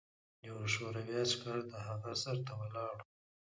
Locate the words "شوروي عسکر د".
0.73-1.73